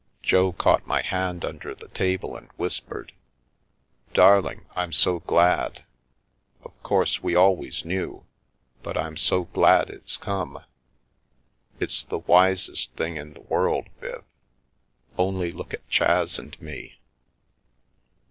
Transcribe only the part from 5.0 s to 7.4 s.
glad! Of course, we